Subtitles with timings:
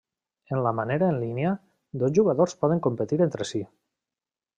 [0.55, 1.51] En la manera en línia,
[2.05, 3.63] dos jugadors poden competir entre si.